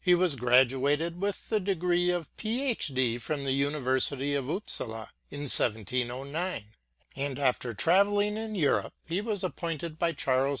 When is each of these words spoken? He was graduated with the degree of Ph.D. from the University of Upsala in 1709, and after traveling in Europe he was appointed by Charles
He 0.00 0.14
was 0.14 0.36
graduated 0.36 1.20
with 1.20 1.48
the 1.48 1.58
degree 1.58 2.10
of 2.10 2.30
Ph.D. 2.36 3.18
from 3.18 3.42
the 3.42 3.50
University 3.50 4.32
of 4.36 4.48
Upsala 4.48 5.10
in 5.28 5.40
1709, 5.50 6.66
and 7.16 7.36
after 7.36 7.74
traveling 7.74 8.36
in 8.36 8.54
Europe 8.54 8.94
he 9.04 9.20
was 9.20 9.42
appointed 9.42 9.98
by 9.98 10.12
Charles 10.12 10.60